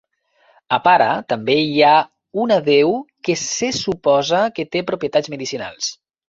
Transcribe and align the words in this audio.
A 0.75 0.77
Para 0.85 1.09
també 1.33 1.57
hi 1.65 1.83
ha 1.89 1.91
una 2.45 2.57
deu 2.69 2.95
que 3.29 3.37
se 3.43 3.71
suposa 3.81 4.41
que 4.57 4.67
té 4.77 4.83
propietats 4.89 5.33
medicinals. 5.37 5.93